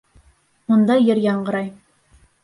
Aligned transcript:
Унда 0.75 0.95
йыр 1.07 1.21
яңғырай: 1.25 1.69